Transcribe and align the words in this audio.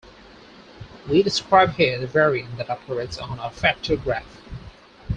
We 1.07 1.21
describe 1.21 1.73
here 1.73 1.99
the 1.99 2.07
variant 2.07 2.57
that 2.57 2.71
operates 2.71 3.19
on 3.19 3.37
a 3.37 3.51
factor 3.51 3.95
graph. 3.97 4.41